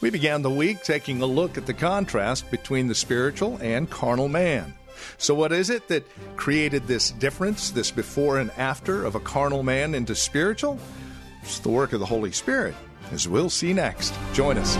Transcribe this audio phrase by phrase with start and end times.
[0.00, 4.28] We began the week taking a look at the contrast between the spiritual and carnal
[4.28, 4.74] man.
[5.16, 9.62] So, what is it that created this difference, this before and after of a carnal
[9.62, 10.78] man into spiritual?
[11.42, 12.74] It's the work of the Holy Spirit,
[13.10, 14.14] as we'll see next.
[14.34, 14.76] Join us.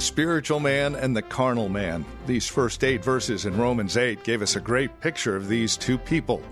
[0.00, 2.06] The spiritual man and the carnal man.
[2.24, 5.98] These first eight verses in Romans 8 gave us a great picture of these two
[5.98, 6.42] people.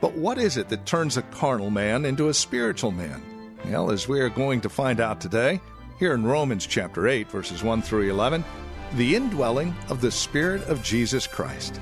[0.00, 3.22] But what is it that turns a carnal man into a spiritual man?
[3.66, 5.60] Well, as we are going to find out today,
[6.00, 8.44] here in Romans chapter 8, verses 1 through 11,
[8.94, 11.80] the indwelling of the Spirit of Jesus Christ.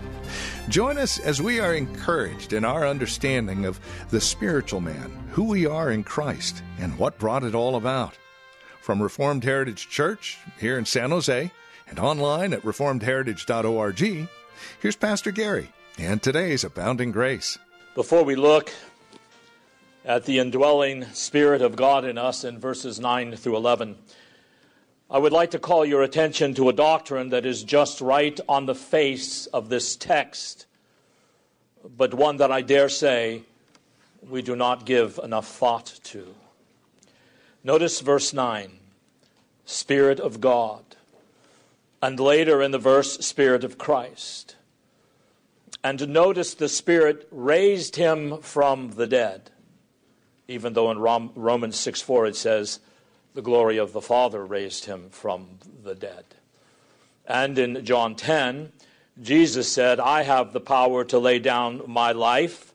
[0.69, 5.65] Join us as we are encouraged in our understanding of the spiritual man, who we
[5.65, 8.19] are in Christ, and what brought it all about.
[8.87, 11.51] From Reformed Heritage Church here in San Jose
[11.89, 14.29] and online at reformedheritage.org,
[14.81, 17.59] here's Pastor Gary and today's Abounding Grace.
[17.97, 18.73] Before we look
[20.05, 23.97] at the indwelling Spirit of God in us in verses 9 through 11,
[25.11, 28.67] I would like to call your attention to a doctrine that is just right on
[28.67, 30.67] the face of this text,
[31.97, 33.43] but one that I dare say
[34.23, 36.37] we do not give enough thought to.
[37.67, 38.79] Notice verse 9
[39.65, 40.85] Spirit of God.
[42.01, 44.55] And later in the verse, Spirit of Christ.
[45.83, 49.51] And notice the Spirit raised him from the dead,
[50.47, 52.79] even though in Romans 6 4 it says,
[53.35, 56.25] the glory of the Father raised him from the dead.
[57.27, 58.71] And in John 10,
[59.21, 62.73] Jesus said, I have the power to lay down my life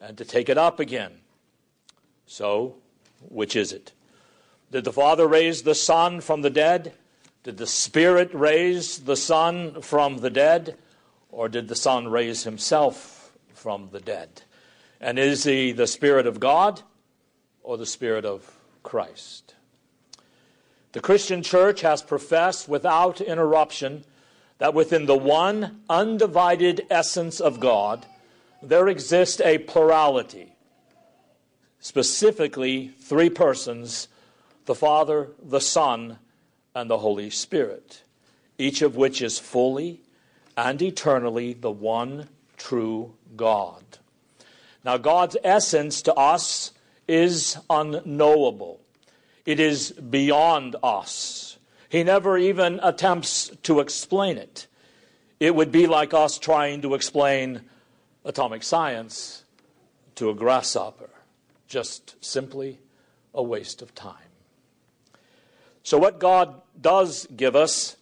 [0.00, 1.12] and to take it up again.
[2.26, 2.74] So,
[3.28, 3.92] which is it?
[4.74, 6.94] Did the Father raise the Son from the dead?
[7.44, 10.76] Did the Spirit raise the Son from the dead?
[11.30, 14.42] Or did the Son raise himself from the dead?
[15.00, 16.82] And is he the Spirit of God
[17.62, 18.50] or the Spirit of
[18.82, 19.54] Christ?
[20.90, 24.02] The Christian church has professed without interruption
[24.58, 28.06] that within the one undivided essence of God,
[28.60, 30.56] there exists a plurality,
[31.78, 34.08] specifically three persons
[34.66, 36.18] the Father, the Son,
[36.74, 38.02] and the Holy Spirit,
[38.58, 40.00] each of which is fully
[40.56, 43.82] and eternally the one true God.
[44.84, 46.72] Now, God's essence to us
[47.08, 48.80] is unknowable,
[49.46, 51.58] it is beyond us.
[51.88, 54.66] He never even attempts to explain it.
[55.38, 57.60] It would be like us trying to explain
[58.24, 59.44] atomic science
[60.16, 61.10] to a grasshopper,
[61.68, 62.80] just simply
[63.32, 64.23] a waste of time.
[65.84, 67.96] So, what God does give us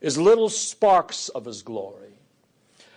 [0.00, 2.10] is little sparks of His glory,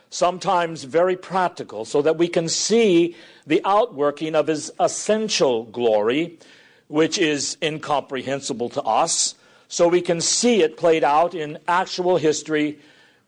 [0.09, 6.39] sometimes very practical, so that we can see the outworking of His essential glory,
[6.87, 9.35] which is incomprehensible to us,
[9.67, 12.79] so we can see it played out in actual history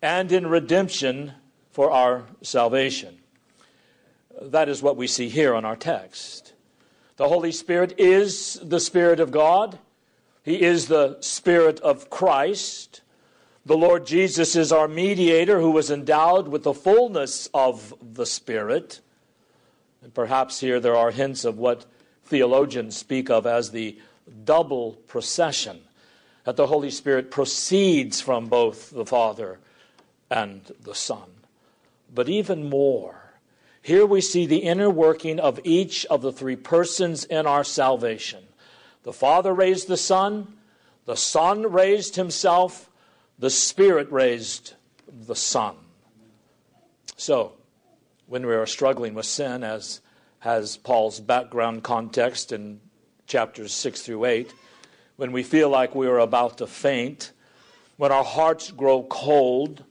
[0.02, 1.32] and in redemption
[1.70, 3.16] for our salvation.
[4.42, 6.52] That is what we see here in our text.
[7.16, 9.78] The Holy Spirit is the Spirit of God.
[10.46, 13.00] He is the Spirit of Christ.
[13.66, 19.00] The Lord Jesus is our mediator who was endowed with the fullness of the Spirit.
[20.02, 21.84] And perhaps here there are hints of what
[22.24, 23.98] theologians speak of as the
[24.44, 25.80] double procession
[26.44, 29.58] that the Holy Spirit proceeds from both the Father
[30.30, 31.28] and the Son.
[32.14, 33.32] But even more,
[33.82, 38.44] here we see the inner working of each of the three persons in our salvation.
[39.06, 40.48] The Father raised the Son,
[41.04, 42.90] the Son raised himself,
[43.38, 44.74] the Spirit raised
[45.08, 45.76] the Son.
[47.16, 47.52] So,
[48.26, 50.00] when we are struggling with sin, as
[50.40, 52.80] has Paul's background context in
[53.28, 54.52] chapters 6 through 8,
[55.14, 57.30] when we feel like we are about to faint,
[57.98, 59.84] when our hearts grow cold,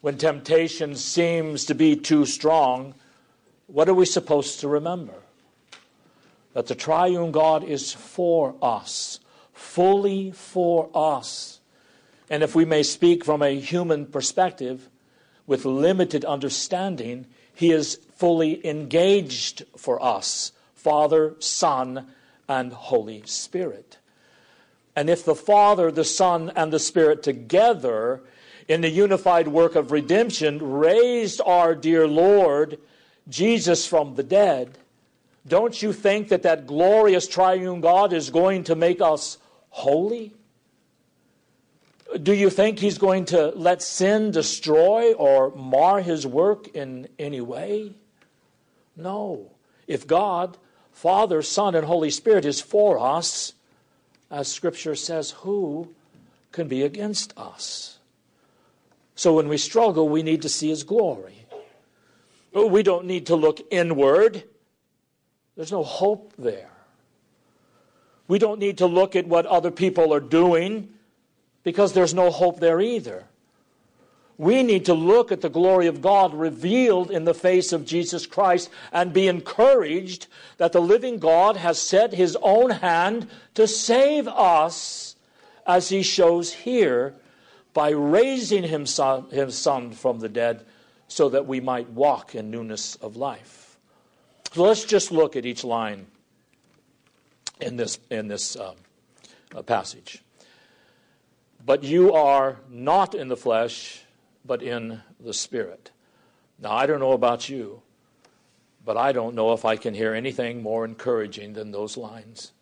[0.00, 2.96] when temptation seems to be too strong,
[3.68, 5.14] what are we supposed to remember?
[6.56, 9.20] That the triune God is for us,
[9.52, 11.60] fully for us.
[12.30, 14.88] And if we may speak from a human perspective,
[15.46, 22.06] with limited understanding, he is fully engaged for us Father, Son,
[22.48, 23.98] and Holy Spirit.
[24.96, 28.22] And if the Father, the Son, and the Spirit together
[28.66, 32.78] in the unified work of redemption raised our dear Lord
[33.28, 34.78] Jesus from the dead,
[35.46, 39.38] don't you think that that glorious triune God is going to make us
[39.70, 40.34] holy?
[42.22, 47.40] Do you think he's going to let sin destroy or mar his work in any
[47.40, 47.92] way?
[48.96, 49.50] No.
[49.86, 50.56] If God,
[50.92, 53.52] Father, Son, and Holy Spirit is for us,
[54.30, 55.94] as Scripture says, who
[56.52, 57.98] can be against us?
[59.14, 61.46] So when we struggle, we need to see His glory.
[62.52, 64.44] We don't need to look inward,
[65.56, 66.70] there's no hope there.
[68.28, 70.88] We don't need to look at what other people are doing
[71.62, 73.24] because there's no hope there either.
[74.38, 78.26] We need to look at the glory of God revealed in the face of Jesus
[78.26, 80.26] Christ and be encouraged
[80.58, 85.16] that the living God has set his own hand to save us,
[85.66, 87.14] as he shows here,
[87.72, 88.90] by raising his
[89.56, 90.66] son from the dead
[91.08, 93.65] so that we might walk in newness of life.
[94.52, 96.06] So let's just look at each line
[97.60, 98.76] in this, in this um,
[99.54, 100.22] uh, passage.
[101.64, 104.02] But you are not in the flesh
[104.46, 105.90] but in the Spirit.
[106.58, 107.82] Now, I don't know about you,
[108.84, 112.52] but I don't know if I can hear anything more encouraging than those lines.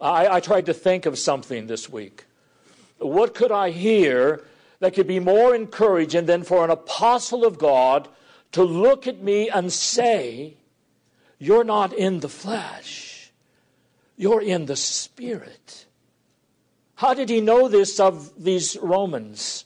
[0.00, 2.24] I, I tried to think of something this week.
[2.98, 4.44] What could I hear
[4.80, 8.08] that could be more encouraging than for an apostle of God
[8.52, 10.56] to look at me and say,
[11.42, 13.32] You're not in the flesh,
[14.16, 15.86] you're in the Spirit.
[16.94, 19.64] How did he know this of these Romans?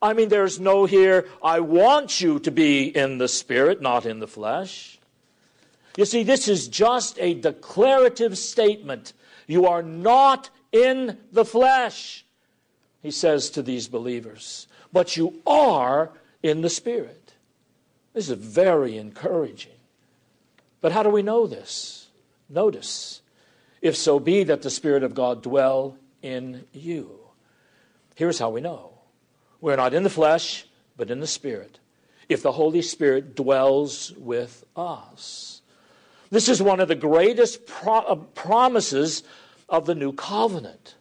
[0.00, 4.20] I mean, there's no here, I want you to be in the spirit, not in
[4.20, 5.00] the flesh.
[5.96, 9.12] You see, this is just a declarative statement.
[9.48, 12.24] You are not in the flesh,
[13.02, 17.34] he says to these believers, but you are in the spirit.
[18.12, 19.79] This is very encouraging.
[20.80, 22.08] But how do we know this?
[22.48, 23.20] Notice,
[23.80, 27.18] if so be that the Spirit of God dwell in you.
[28.14, 28.92] Here's how we know
[29.60, 30.66] we're not in the flesh,
[30.96, 31.78] but in the Spirit.
[32.28, 35.62] If the Holy Spirit dwells with us.
[36.30, 39.24] This is one of the greatest pro- uh, promises
[39.68, 40.94] of the new covenant.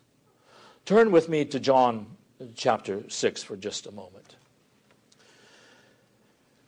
[0.85, 2.07] Turn with me to John
[2.55, 4.35] chapter 6 for just a moment.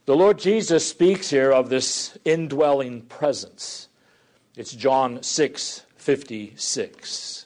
[0.05, 3.87] The Lord Jesus speaks here of this indwelling presence.
[4.55, 7.45] It's John 6 56.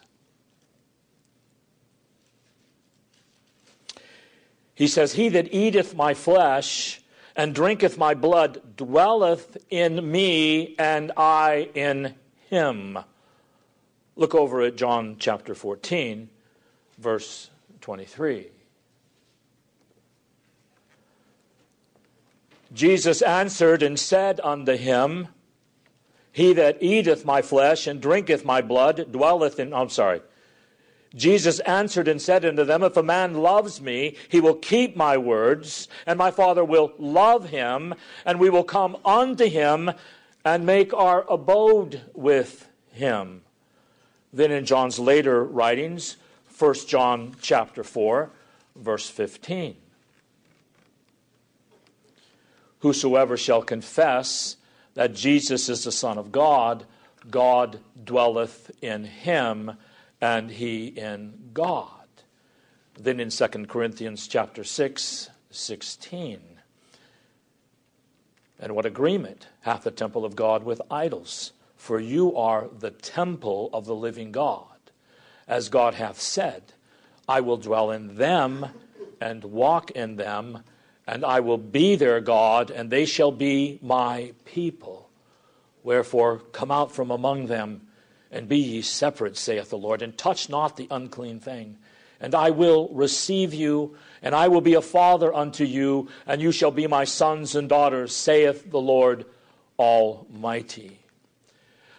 [4.74, 7.02] He says, He that eateth my flesh
[7.36, 12.16] and drinketh my blood dwelleth in me, and I in
[12.50, 13.00] him.
[14.16, 16.30] Look over at John chapter 14,
[16.98, 17.50] verse
[17.82, 18.55] 23.
[22.76, 25.30] Jesus answered and said unto him,
[26.34, 29.74] He that eateth my flesh and drinketh my blood dwelleth in.
[29.74, 30.22] I'm sorry.
[31.16, 35.16] Jesus answered and said unto them, If a man loves me, he will keep my
[35.16, 37.96] words, and my Father will love him,
[38.26, 39.92] and we will come unto him
[40.44, 43.44] and make our abode with him.
[44.34, 46.18] Then in John's later writings,
[46.60, 48.30] 1 John chapter 4,
[48.76, 49.78] verse 15.
[52.86, 54.58] Whosoever shall confess
[54.94, 56.86] that Jesus is the Son of God,
[57.32, 59.72] God dwelleth in him
[60.22, 62.06] and he in God.
[62.94, 66.40] Then in 2 Corinthians chapter 6, 16.
[68.60, 71.54] And what agreement hath the temple of God with idols?
[71.76, 74.92] For you are the temple of the living God.
[75.48, 76.62] As God hath said,
[77.28, 78.68] I will dwell in them
[79.20, 80.60] and walk in them,
[81.08, 85.10] and I will be their God, and they shall be my people.
[85.84, 87.88] Wherefore, come out from among them
[88.32, 91.78] and be ye separate, saith the Lord, and touch not the unclean thing.
[92.20, 96.52] And I will receive you, and I will be a father unto you, and you
[96.52, 99.26] shall be my sons and daughters, saith the Lord
[99.78, 101.00] Almighty.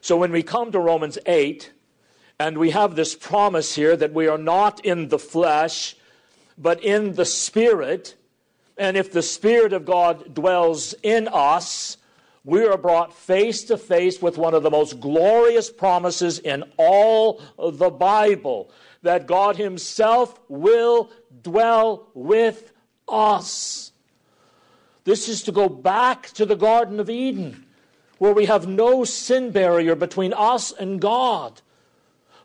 [0.00, 1.72] So when we come to Romans 8,
[2.38, 5.96] and we have this promise here that we are not in the flesh,
[6.58, 8.14] but in the Spirit,
[8.76, 11.96] and if the Spirit of God dwells in us,
[12.44, 17.40] we are brought face to face with one of the most glorious promises in all
[17.58, 18.70] the Bible
[19.02, 21.10] that God Himself will
[21.42, 22.72] dwell with
[23.08, 23.92] us.
[25.04, 27.64] This is to go back to the Garden of Eden,
[28.18, 31.62] where we have no sin barrier between us and God.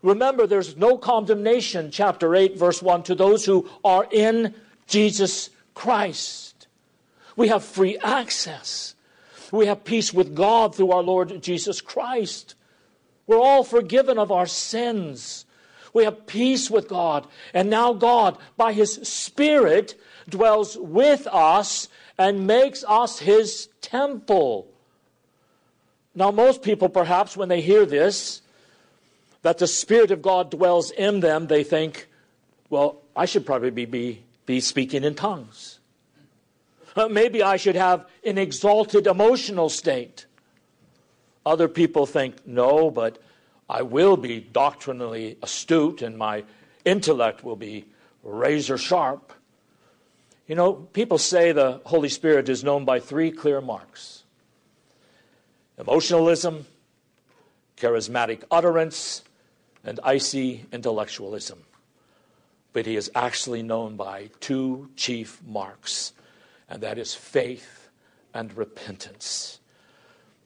[0.01, 4.55] Remember, there's no condemnation, chapter 8, verse 1, to those who are in
[4.87, 6.67] Jesus Christ.
[7.35, 8.95] We have free access.
[9.51, 12.55] We have peace with God through our Lord Jesus Christ.
[13.27, 15.45] We're all forgiven of our sins.
[15.93, 17.27] We have peace with God.
[17.53, 19.99] And now God, by His Spirit,
[20.29, 24.67] dwells with us and makes us His temple.
[26.13, 28.41] Now, most people, perhaps, when they hear this,
[29.43, 32.07] that the Spirit of God dwells in them, they think,
[32.69, 35.79] well, I should probably be, be speaking in tongues.
[36.93, 40.25] Uh, maybe I should have an exalted emotional state.
[41.45, 43.17] Other people think, no, but
[43.69, 46.43] I will be doctrinally astute and my
[46.83, 47.85] intellect will be
[48.23, 49.31] razor sharp.
[50.47, 54.23] You know, people say the Holy Spirit is known by three clear marks
[55.77, 56.65] emotionalism,
[57.77, 59.23] charismatic utterance,
[59.85, 61.63] and icy intellectualism.
[62.73, 66.13] But he is actually known by two chief marks,
[66.69, 67.89] and that is faith
[68.33, 69.59] and repentance.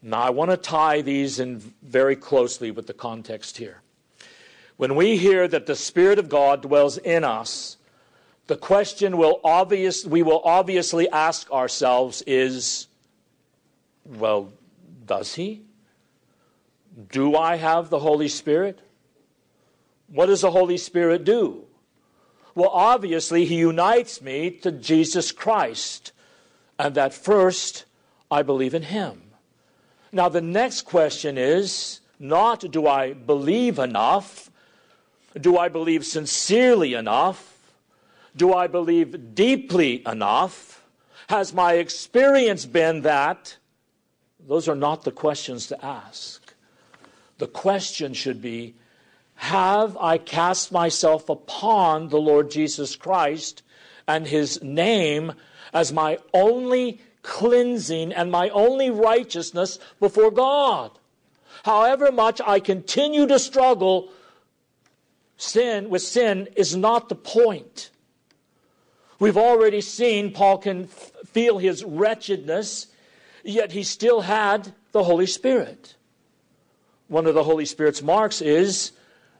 [0.01, 3.81] Now, I want to tie these in very closely with the context here.
[4.77, 7.77] When we hear that the Spirit of God dwells in us,
[8.47, 12.87] the question will obvious, we will obviously ask ourselves is
[14.05, 14.51] well,
[15.05, 15.63] does He?
[17.11, 18.79] Do I have the Holy Spirit?
[20.07, 21.65] What does the Holy Spirit do?
[22.55, 26.13] Well, obviously, He unites me to Jesus Christ.
[26.79, 27.85] And that first,
[28.31, 29.21] I believe in Him.
[30.11, 34.49] Now, the next question is not do I believe enough?
[35.39, 37.57] Do I believe sincerely enough?
[38.35, 40.83] Do I believe deeply enough?
[41.27, 43.57] Has my experience been that?
[44.47, 46.53] Those are not the questions to ask.
[47.37, 48.75] The question should be
[49.35, 53.61] Have I cast myself upon the Lord Jesus Christ
[54.07, 55.33] and his name
[55.73, 60.91] as my only cleansing and my only righteousness before God.
[61.63, 64.11] However much I continue to struggle
[65.37, 67.89] sin with sin is not the point.
[69.19, 72.87] We've already seen Paul can feel his wretchedness,
[73.43, 75.95] yet he still had the Holy Spirit.
[77.07, 78.91] One of the Holy Spirit's marks is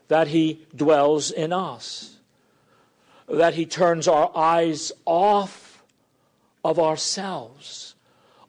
[0.07, 2.17] that he dwells in us,
[3.27, 5.83] that he turns our eyes off
[6.63, 7.95] of ourselves,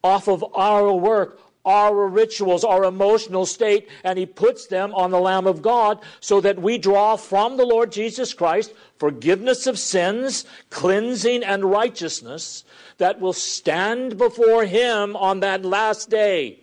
[0.02, 5.20] off of our work, our rituals, our emotional state, and He puts them on the
[5.20, 10.46] Lamb of God so that we draw from the Lord Jesus Christ forgiveness of sins,
[10.70, 12.64] cleansing, and righteousness
[12.98, 16.60] that will stand before Him on that last day.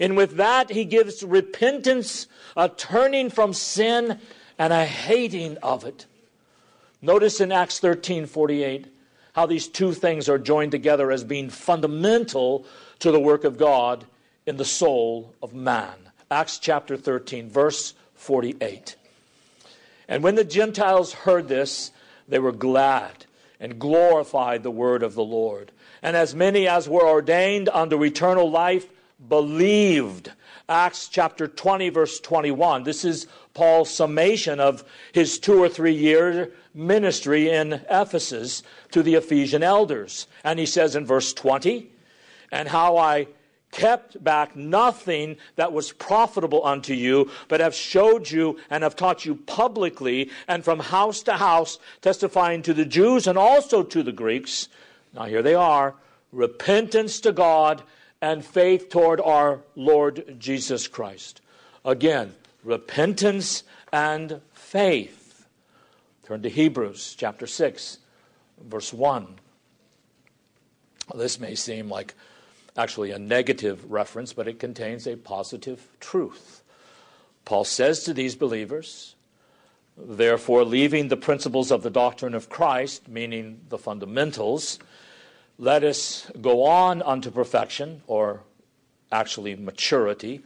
[0.00, 2.26] And with that, He gives repentance,
[2.56, 4.18] a turning from sin,
[4.58, 6.06] and a hating of it.
[7.00, 8.86] Notice in Acts 13 48
[9.34, 12.66] how these two things are joined together as being fundamental
[12.98, 14.04] to the work of God
[14.46, 15.94] in the soul of man.
[16.30, 18.96] Acts chapter 13, verse 48.
[20.08, 21.92] And when the Gentiles heard this,
[22.26, 23.26] they were glad
[23.60, 25.70] and glorified the word of the Lord.
[26.02, 28.86] And as many as were ordained unto eternal life
[29.26, 30.32] believed.
[30.68, 32.84] Acts chapter 20, verse 21.
[32.84, 39.14] This is Paul's summation of his two or three year ministry in Ephesus to the
[39.14, 40.26] Ephesian elders.
[40.44, 41.90] And he says in verse 20,
[42.52, 43.28] and how I
[43.70, 49.24] kept back nothing that was profitable unto you, but have showed you and have taught
[49.24, 54.12] you publicly and from house to house, testifying to the Jews and also to the
[54.12, 54.68] Greeks.
[55.14, 55.94] Now here they are
[56.32, 57.82] repentance to God
[58.20, 61.40] and faith toward our Lord Jesus Christ.
[61.84, 62.34] Again,
[62.64, 65.46] repentance and faith.
[66.24, 67.98] Turn to Hebrews chapter 6,
[68.62, 69.26] verse 1.
[71.14, 72.14] This may seem like
[72.76, 76.62] actually a negative reference, but it contains a positive truth.
[77.44, 79.14] Paul says to these believers,
[79.96, 84.78] Therefore, leaving the principles of the doctrine of Christ, meaning the fundamentals,
[85.58, 88.42] let us go on unto perfection, or
[89.10, 90.42] actually maturity,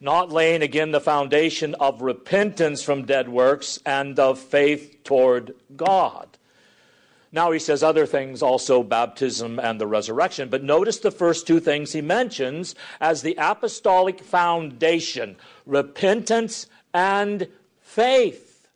[0.00, 6.28] not laying again the foundation of repentance from dead works and of faith toward God.
[7.32, 10.48] Now he says other things also, baptism and the resurrection.
[10.48, 17.46] But notice the first two things he mentions as the apostolic foundation repentance and
[17.80, 18.66] faith.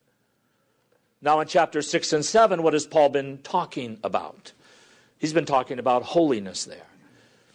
[1.20, 4.52] Now, in chapter 6 and 7, what has Paul been talking about?
[5.24, 6.84] He's been talking about holiness there.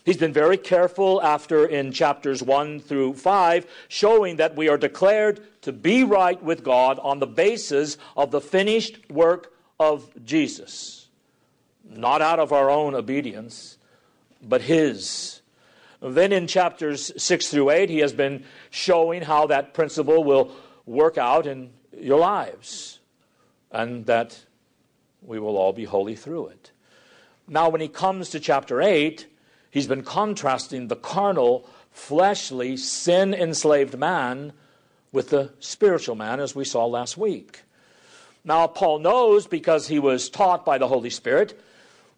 [0.04, 5.40] He's been very careful after in chapters 1 through 5, showing that we are declared
[5.62, 11.10] to be right with God on the basis of the finished work of Jesus.
[11.88, 13.78] Not out of our own obedience,
[14.42, 15.42] but His.
[16.02, 20.52] Then in chapters 6 through 8, he has been showing how that principle will
[20.88, 22.98] work out in your lives
[23.70, 24.44] and that
[25.22, 26.72] we will all be holy through it.
[27.50, 29.26] Now, when he comes to chapter 8,
[29.72, 34.54] he's been contrasting the carnal, fleshly, sin enslaved man
[35.12, 37.64] with the spiritual man, as we saw last week.
[38.44, 41.60] Now, Paul knows because he was taught by the Holy Spirit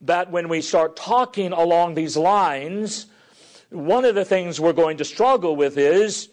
[0.02, 3.06] that when we start talking along these lines,
[3.70, 6.28] one of the things we're going to struggle with is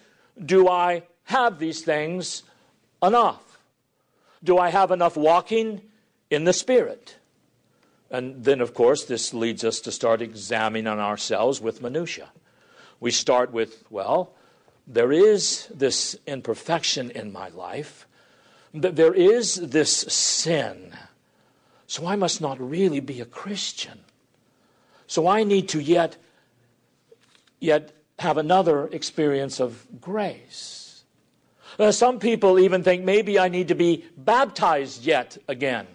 [0.44, 2.42] do I have these things
[3.00, 3.60] enough?
[4.42, 5.82] Do I have enough walking
[6.30, 7.17] in the Spirit?
[8.10, 12.30] And then, of course, this leads us to start examining ourselves with minutiae.
[13.00, 14.32] We start with, well,
[14.86, 18.06] there is this imperfection in my life,
[18.72, 20.96] that there is this sin.
[21.86, 24.00] So I must not really be a Christian.
[25.06, 26.16] So I need to yet,
[27.60, 31.04] yet have another experience of grace.
[31.78, 35.86] Uh, some people even think maybe I need to be baptized yet again.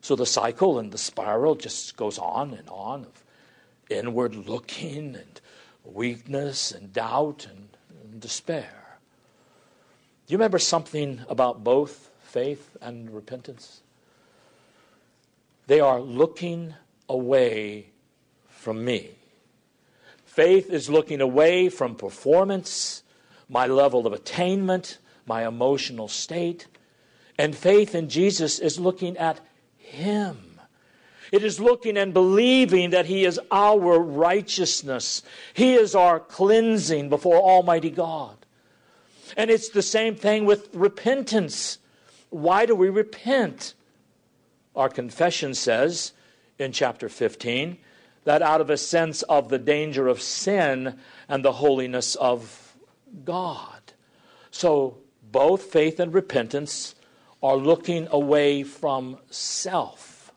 [0.00, 3.24] So the cycle and the spiral just goes on and on of
[3.88, 5.40] inward looking and
[5.84, 7.68] weakness and doubt and,
[8.02, 8.98] and despair.
[10.26, 13.82] Do you remember something about both faith and repentance?
[15.66, 16.74] They are looking
[17.08, 17.90] away
[18.48, 19.10] from me.
[20.24, 23.02] Faith is looking away from performance,
[23.48, 26.68] my level of attainment, my emotional state.
[27.36, 29.40] And faith in Jesus is looking at
[29.90, 30.50] him.
[31.32, 35.22] It is looking and believing that He is our righteousness.
[35.54, 38.36] He is our cleansing before Almighty God.
[39.36, 41.78] And it's the same thing with repentance.
[42.30, 43.74] Why do we repent?
[44.74, 46.12] Our confession says
[46.58, 47.78] in chapter 15
[48.24, 50.98] that out of a sense of the danger of sin
[51.28, 52.76] and the holiness of
[53.24, 53.80] God.
[54.50, 54.98] So
[55.30, 56.94] both faith and repentance
[57.42, 60.32] are looking away from self.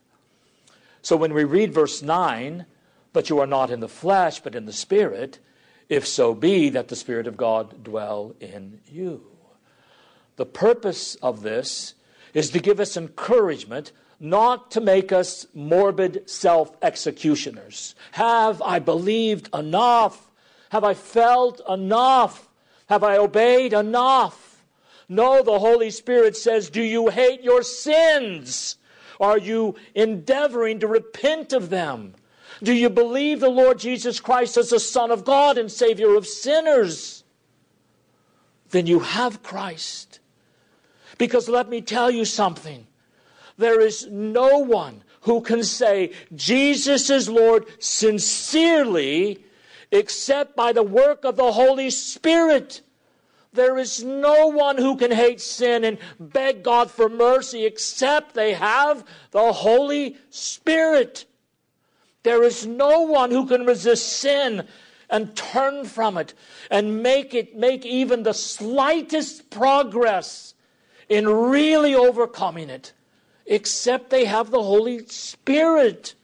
[1.01, 2.65] So when we read verse 9,
[3.11, 5.39] but you are not in the flesh, but in the Spirit,
[5.89, 9.23] if so be that the Spirit of God dwell in you.
[10.37, 11.93] The purpose of this
[12.33, 17.95] is to give us encouragement, not to make us morbid self executioners.
[18.13, 20.31] Have I believed enough?
[20.69, 22.49] Have I felt enough?
[22.87, 24.52] Have I obeyed enough?
[25.09, 28.77] No, the Holy Spirit says, Do you hate your sins?
[29.19, 32.15] Are you endeavoring to repent of them?
[32.61, 36.27] Do you believe the Lord Jesus Christ as the Son of God and Savior of
[36.27, 37.23] sinners?
[38.69, 40.19] Then you have Christ.
[41.17, 42.87] Because let me tell you something
[43.57, 49.43] there is no one who can say Jesus is Lord sincerely
[49.91, 52.81] except by the work of the Holy Spirit.
[53.53, 58.53] There is no one who can hate sin and beg God for mercy except they
[58.53, 61.25] have the Holy Spirit.
[62.23, 64.67] There is no one who can resist sin
[65.09, 66.33] and turn from it
[66.71, 70.55] and make it make even the slightest progress
[71.07, 72.93] in really overcoming it
[73.45, 76.15] except they have the Holy Spirit.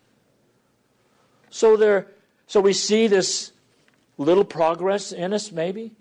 [1.51, 2.07] So there
[2.47, 3.51] so we see this
[4.17, 5.91] little progress in us maybe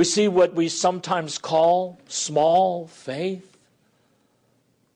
[0.00, 3.58] we see what we sometimes call small faith.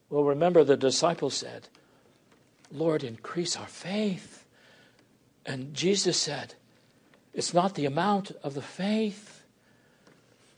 [0.09, 1.67] Well, remember the disciples said,
[2.71, 4.47] Lord, increase our faith.
[5.45, 6.55] And Jesus said,
[7.35, 9.43] It's not the amount of the faith,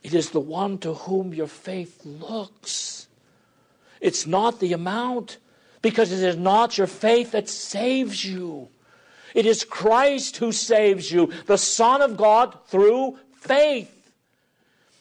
[0.02, 3.10] it is the one to whom your faith looks.
[4.00, 5.40] It's not the amount,
[5.82, 8.70] because it is not your faith that saves you.
[9.36, 13.96] It is Christ who saves you, the Son of God, through faith.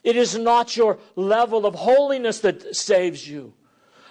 [0.06, 3.52] It is not your level of holiness that saves you,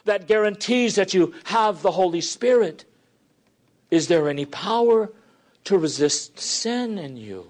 [0.03, 2.83] that guarantees that you have the Holy Spirit.
[3.89, 5.13] Is there any power
[5.63, 7.49] to resist sin in you?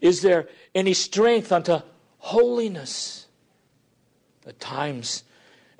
[0.00, 1.80] Is there any strength unto
[2.18, 3.26] holiness?
[4.46, 5.24] At times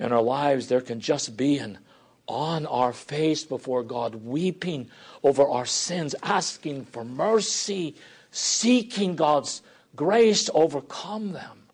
[0.01, 1.79] in our lives, there can just be an
[2.27, 4.91] on our face before God, weeping
[5.23, 7.95] over our sins, asking for mercy,
[8.33, 9.63] seeking God's
[9.97, 11.65] grace to overcome them.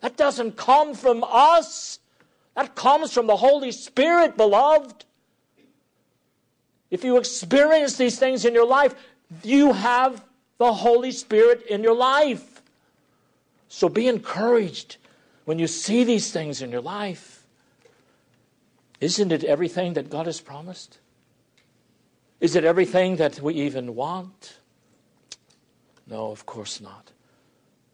[0.00, 1.98] That doesn't come from us.
[2.56, 5.04] That comes from the Holy Spirit, beloved.
[6.90, 8.94] If you experience these things in your life,
[9.42, 10.24] You have
[10.58, 12.62] the Holy Spirit in your life.
[13.68, 14.96] So be encouraged
[15.44, 17.46] when you see these things in your life.
[19.00, 20.98] Isn't it everything that God has promised?
[22.40, 24.58] Is it everything that we even want?
[26.06, 27.12] No, of course not.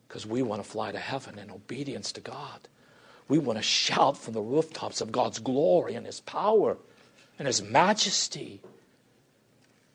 [0.07, 2.69] Because we want to fly to heaven in obedience to God.
[3.29, 6.77] We want to shout from the rooftops of God's glory and His power
[7.39, 8.61] and His majesty.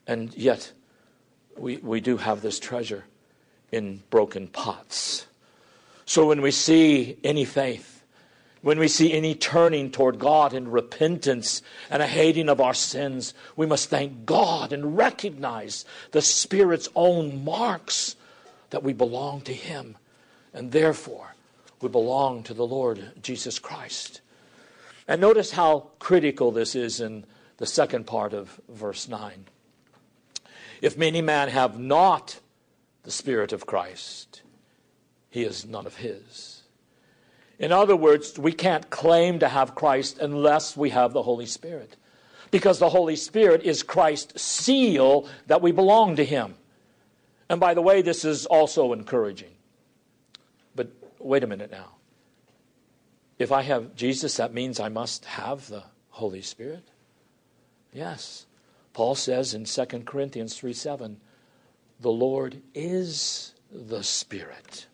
[0.06, 0.72] And yet,
[1.56, 3.04] we, we do have this treasure
[3.70, 5.26] in broken pots.
[6.04, 8.04] So when we see any faith,
[8.60, 13.34] when we see any turning toward God in repentance and a hating of our sins,
[13.56, 18.14] we must thank God and recognize the Spirit's own marks
[18.70, 19.96] that we belong to Him.
[20.54, 21.34] And therefore,
[21.80, 24.20] we belong to the Lord Jesus Christ.
[25.08, 27.24] And notice how critical this is in
[27.56, 29.46] the second part of verse 9.
[30.80, 32.40] If many man have not
[33.02, 34.42] the Spirit of Christ,
[35.30, 36.62] he is none of his.
[37.58, 41.96] In other words, we can't claim to have Christ unless we have the Holy Spirit.
[42.50, 46.56] Because the Holy Spirit is Christ's seal that we belong to him.
[47.48, 49.52] And by the way, this is also encouraging.
[51.22, 51.92] Wait a minute now.
[53.38, 56.88] If I have Jesus, that means I must have the Holy Spirit?
[57.92, 58.46] Yes.
[58.92, 61.20] Paul says in 2 Corinthians 3 7,
[62.00, 64.86] the Lord is the Spirit.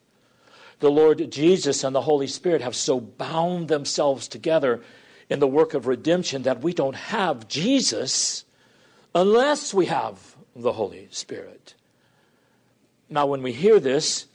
[0.81, 4.83] The Lord Jesus and the Holy Spirit have so bound themselves together
[5.29, 8.45] in the work of redemption that we don't have Jesus
[9.15, 11.75] unless we have the Holy Spirit.
[13.11, 14.27] Now, when we hear this,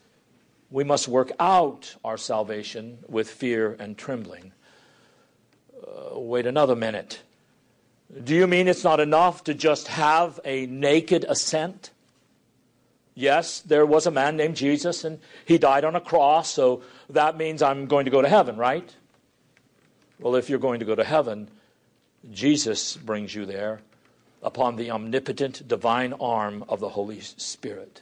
[0.74, 4.52] we must work out our salvation with fear and trembling.
[5.80, 7.22] Uh, wait another minute.
[8.24, 11.92] Do you mean it's not enough to just have a naked assent?
[13.14, 17.38] Yes, there was a man named Jesus and he died on a cross, so that
[17.38, 18.96] means I'm going to go to heaven, right?
[20.20, 21.52] Well, if you're going to go to heaven,
[22.32, 23.82] Jesus brings you there
[24.42, 28.02] upon the omnipotent divine arm of the Holy Spirit.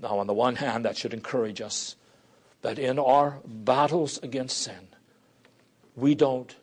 [0.00, 1.96] Now, on the one hand, that should encourage us
[2.62, 4.88] that in our battles against sin,
[5.94, 6.54] we don't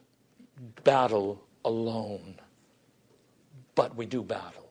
[0.83, 2.39] battle alone,
[3.75, 4.67] but we do battle.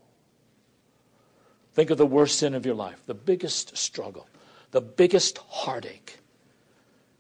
[1.73, 4.29] Think of the worst sin of your life, the biggest struggle,
[4.73, 6.19] the biggest heartache.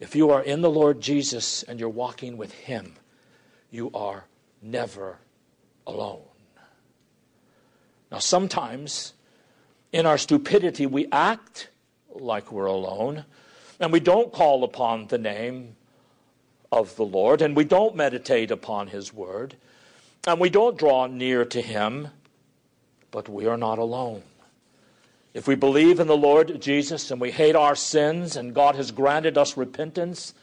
[0.01, 2.95] If you are in the Lord Jesus and you're walking with Him,
[3.71, 4.25] you are
[4.61, 5.19] never
[5.87, 6.23] alone.
[8.11, 9.15] Now, sometimes
[9.93, 11.69] in our stupidity, we act
[12.15, 13.25] like we're alone,
[13.79, 15.77] and we don't call upon the name
[16.71, 19.57] of the Lord, and we don't meditate upon His Word,
[20.27, 22.09] and we don't draw near to Him,
[23.11, 24.23] but we are not alone.
[25.33, 28.91] If we believe in the Lord Jesus and we hate our sins, and God has
[28.91, 30.35] granted us repentance,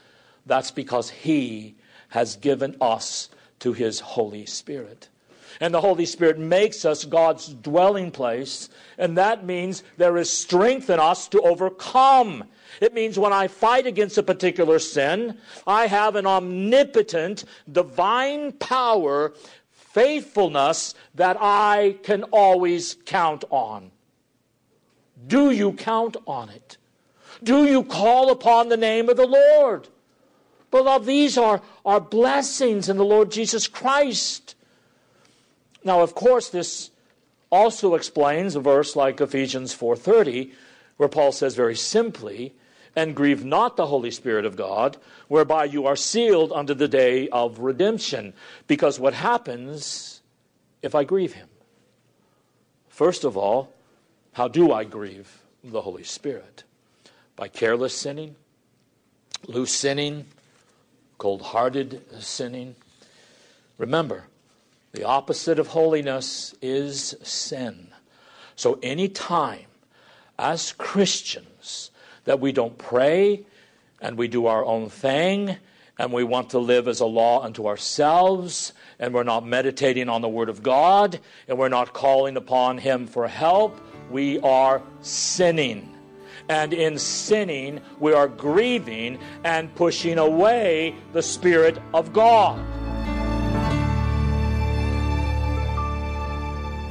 [0.46, 1.76] that's because He
[2.10, 3.30] has given us
[3.60, 5.10] to His Holy Spirit.
[5.60, 10.90] And the Holy Spirit makes us God's dwelling place, and that means there is strength
[10.90, 12.44] in us to overcome
[12.82, 19.34] it means when I fight against a particular sin, I have an omnipotent, divine power,
[19.72, 23.92] faithfulness that I can always count on.
[25.26, 26.78] Do you count on it?
[27.44, 29.88] Do you call upon the name of the Lord?
[30.70, 34.56] Beloved, these are, are blessings in the Lord Jesus Christ.
[35.84, 36.92] Now, of course, this
[37.50, 40.52] also explains a verse like Ephesians 4:30
[40.98, 42.54] where Paul says very simply,
[42.96, 47.30] and grieve not the Holy Spirit of God, whereby you are sealed unto the day
[47.30, 48.34] of redemption.
[48.66, 50.22] Because what happens
[50.82, 51.48] if I grieve him?
[52.90, 53.72] First of all,
[54.34, 56.64] how do I grieve the Holy Spirit?
[57.36, 58.36] By careless sinning,
[59.46, 60.26] loose sinning,
[61.20, 62.76] cold hearted sinning.
[63.78, 64.24] Remember,
[64.98, 67.90] the opposite of holiness is sin.
[68.56, 69.68] So, any time
[70.40, 71.92] as Christians
[72.24, 73.46] that we don't pray
[74.02, 75.58] and we do our own thing
[76.00, 80.24] and we want to live as a law unto ourselves and we're not meditating on
[80.24, 83.80] the Word of God and we're not calling upon Him for help,
[84.10, 85.96] we are sinning.
[86.50, 92.87] And in sinning, we are grieving and pushing away the Spirit of God.